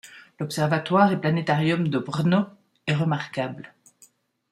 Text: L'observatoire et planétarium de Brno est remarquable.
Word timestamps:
L'observatoire 0.39 1.11
et 1.11 1.21
planétarium 1.21 1.87
de 1.87 1.99
Brno 1.99 2.45
est 2.87 2.95
remarquable. 2.95 3.71